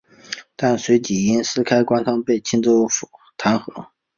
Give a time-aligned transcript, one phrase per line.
[0.55, 3.07] 但随即因私开官仓被青州府
[3.37, 3.89] 弹劾。